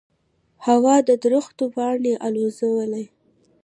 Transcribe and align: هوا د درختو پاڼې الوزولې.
هوا 0.65 0.95
د 1.07 1.09
درختو 1.23 1.65
پاڼې 1.75 2.13
الوزولې. 2.25 3.05